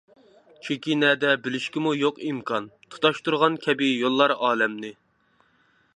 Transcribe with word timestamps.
چېكى 0.67 0.95
نەدە 1.01 1.33
بىلىشكىمۇ 1.47 1.93
يوق 1.99 2.23
ئىمكان، 2.29 2.67
تۇتاشتۇرغان 2.95 3.61
كەبى 3.67 3.93
يوللار 3.93 4.37
ئالەمنى. 4.41 4.95